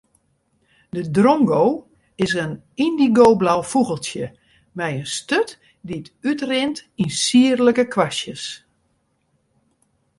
[0.95, 1.87] De drongo
[2.23, 2.51] is in
[2.85, 4.25] yndigoblau fûgeltsje
[4.77, 5.51] mei in sturt
[5.87, 8.43] dy't útrint yn sierlike kwastjes.